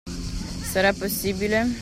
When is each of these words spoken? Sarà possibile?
Sarà 0.71 0.93
possibile? 0.93 1.67